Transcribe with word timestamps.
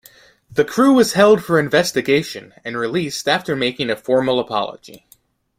The 0.49 0.65
crew 0.65 0.93
was 0.95 1.13
held 1.13 1.43
for 1.43 1.59
investigation 1.59 2.55
and 2.65 2.75
released 2.75 3.27
after 3.27 3.55
making 3.55 3.91
a 3.91 3.95
formal 3.95 4.39
apology. 4.39 5.05